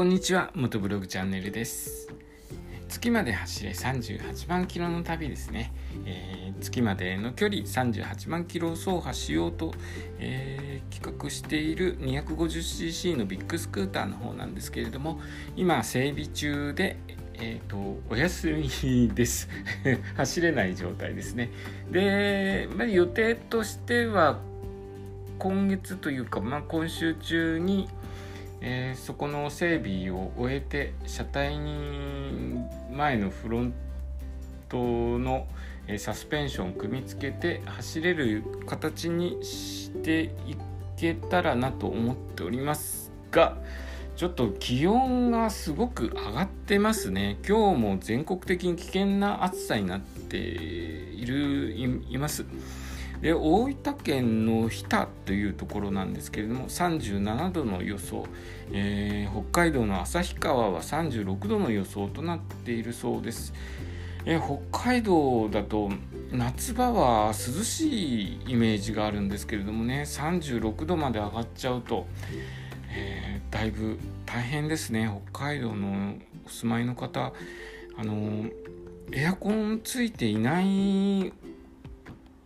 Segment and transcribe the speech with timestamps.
[0.00, 2.08] こんにちは元ブログチャンネルです。
[2.88, 5.74] 月まで走れ38万キロの旅ですね、
[6.06, 9.74] えー、月までの距離38万キロを走破しようと、
[10.18, 15.20] えー、企画している 250cc のビッグスクーターの方なんですけれども
[15.54, 16.96] 今整備中で
[17.34, 19.50] えーと、お休みです。
[20.16, 21.50] 走れない状態ですね。
[21.90, 24.40] で、まあ、予定としては
[25.38, 27.88] 今月というか、まあ、今週中に
[28.60, 33.74] えー、そこの整備を終えて車体に前のフロン
[34.68, 34.76] ト
[35.18, 35.46] の
[35.86, 40.56] えサスペンションを組み付けて走れる形にしてい
[40.96, 43.56] けたらなと思っておりますが
[44.16, 47.38] ちょっと気温がすごく上がってますね。
[47.48, 52.44] 今日も全国的に危険な暑さになっているいます。
[53.20, 58.26] で大分県の日田というところなんですけれども37度の予想、
[58.72, 63.52] えー、北海道の旭川は36度の予想となっているそうです、
[64.24, 65.90] えー、北海道だと
[66.32, 72.06] 夏場は涼しいイメージがあるんですけれどもね36度まで上がっちゃうと、
[72.90, 75.10] えー、だいぶ大変ですね。
[75.32, 76.14] 北海道の
[76.46, 77.32] お住まいの方
[77.96, 78.48] あの
[79.12, 81.32] エアコンついていない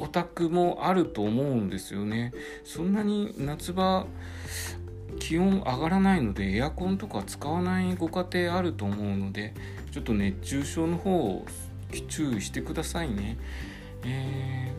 [0.00, 2.32] お宅もあると思うんですよね。
[2.64, 4.06] そんなに夏場
[5.18, 9.54] 気温上がらないのでエアコンとか使わないご家庭あると思うので
[9.92, 11.44] ちょっと熱中症の方を
[12.08, 13.36] 注意してくださいね、
[14.04, 14.72] え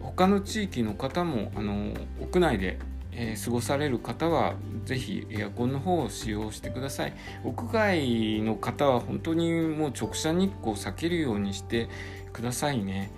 [0.00, 2.78] ー、他の地域の方もあの屋内で
[3.14, 7.14] えー、過ごされる方は是非エアコンの方を使用してください。
[7.44, 11.88] 屋外の方は本当にもう直射日光を避けるようにして
[12.32, 13.10] くださいね、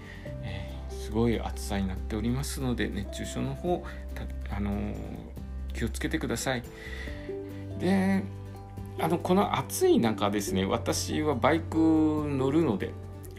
[0.43, 3.85] えー、すごい暑さになっておりますので熱中症の方
[4.51, 4.95] あのー、
[5.73, 6.63] 気をつけてください。
[7.79, 8.23] で
[9.01, 12.93] あのこの暑い中ですね私はバイク乗るので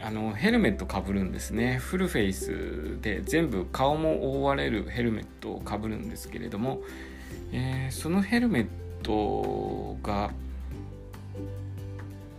[0.06, 1.78] あのヘルメットかぶるんですね。
[1.78, 6.80] フルフェイスで全部顔も覆われるヘルメットをかぶるんですけれども、
[7.50, 8.66] えー、そのヘルメッ
[9.02, 10.30] トが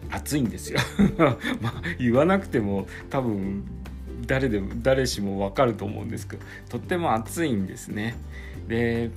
[0.09, 0.79] 暑いんですよ。
[1.59, 3.65] まあ言わなくても多分
[4.25, 8.15] 誰でも誰しも分かると思うんですけどとっても暑いんですね。
[8.69, 9.11] で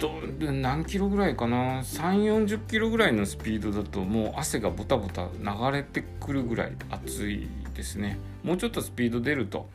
[0.00, 0.10] ど
[0.50, 8.18] 何キロぐらいかな？3 4 0キロぐらいのスピードだともう汗がボタボタ流れてくるぐらい暑いですね。
[8.42, 9.68] もうちょっとスピード出ると、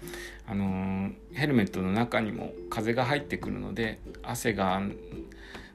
[0.48, 4.82] あのー、ヘルメットの中にも風が入ってくるので汗が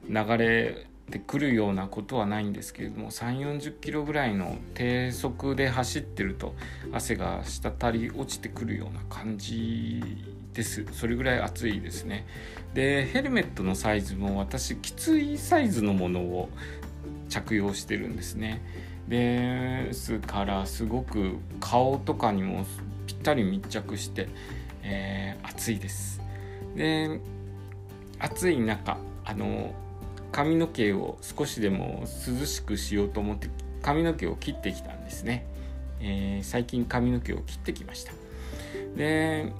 [0.09, 6.55] 流れてくるようなことはないんですけれども3 4 0キロぐらいの低速で走ってると
[6.91, 10.01] 汗が滴り落ちてくるような感じ
[10.53, 10.85] です。
[10.91, 12.25] それぐらい暑いですね。
[12.73, 16.49] でヘルメットのサイズも私きついサイズのものを
[17.29, 18.61] 着用してるんですね。
[19.07, 22.65] ですからすごく顔とかにも
[23.05, 24.29] ぴったり密着して、
[24.83, 26.21] えー、暑いです。
[26.75, 27.19] で
[28.19, 29.73] 暑い中あの
[30.31, 33.49] 髪の毛を少しでも涼しくしようと思って
[33.81, 35.45] 髪の毛を切ってきたんですね、
[35.99, 38.13] えー、最近髪の毛を切ってきました。
[38.95, 39.51] で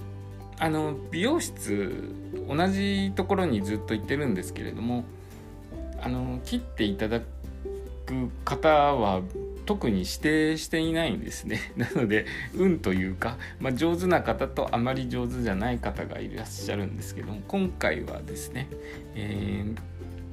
[0.59, 2.13] あの美容室
[2.47, 5.05] 同じところにずっと行ってるんですけれども
[5.99, 7.21] あの切っていただ
[8.05, 9.21] く方は
[9.65, 11.73] 特に指定していないんですね。
[11.77, 18.67] なので運というか、まあ、上手な方とあまり上手じゃない方がいらっしゃるんですけども今回はですね、
[19.15, 19.77] えー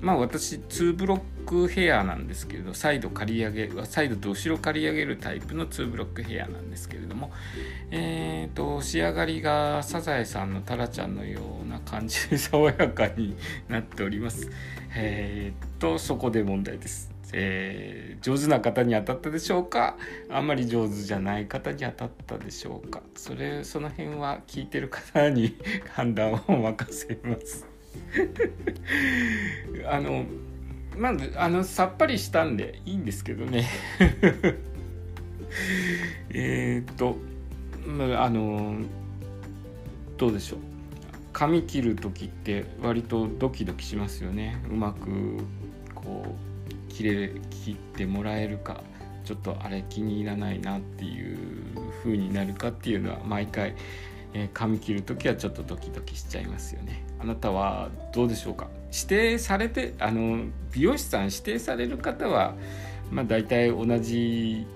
[0.01, 7.33] まあ私2ブロックヘアなんですけれどサイド刈り上げサイドと後ろ刈り上げるタイプの2ブロックヘアなんですけれども
[7.91, 13.37] えーと仕上がりがサザエさんのタラちゃんのような感じで爽やかに
[13.69, 14.51] なっております。
[14.95, 17.11] えーとそこで問題です。
[17.33, 19.97] えー、上手な方に当たったでしょうか？
[20.31, 23.03] あんまり上手じゃない方に当たったでしょうか？
[23.17, 25.55] それその辺は聞いてる方に
[25.91, 27.67] 判断を任せます。
[29.89, 30.25] あの
[30.97, 33.67] まずあのさっぱりしたんでいいんですけどね。
[36.31, 37.17] えっと
[38.17, 38.81] あの
[40.17, 40.59] どうでしょう。
[41.33, 44.61] 髪切る時って割とドキドキしますよね。
[44.71, 45.39] うまく
[45.95, 47.33] こう切れ
[47.65, 48.83] 切ってもらえるか
[49.25, 51.37] ちょっとあれ気に入らないなっていう
[52.03, 53.75] 風になるかっていうのは毎回
[54.35, 57.05] えー、髪切る時はちょっとドキドキしちゃいますよね。
[57.21, 58.69] あなたはどうでしょうか？
[58.93, 62.55] 指定されてあの美容師さん指定される方は
[63.11, 64.67] まあ大体同じ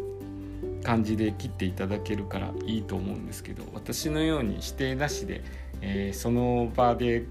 [0.83, 5.45] 感じで切っていただけるからいいと思うんですけど私のように指定なしで、
[5.81, 7.25] えー、その場で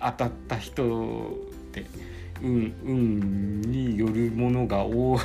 [0.00, 1.84] 当たった人って
[2.40, 5.18] 運運によるものが多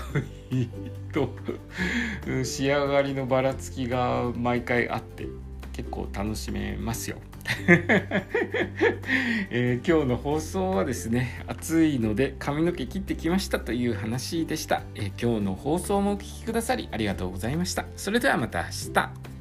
[0.52, 0.68] い
[1.14, 1.30] と
[2.44, 5.28] 仕上がりのばらつきが毎回あって
[5.74, 7.18] 結構楽しめますよ。
[9.50, 17.86] えー、今日の放送はですね暑いので髪の毛切ってきましたという話でした、えー、今日の放送もお聴きくださりありがとうございました。
[17.96, 19.37] それではまた明日。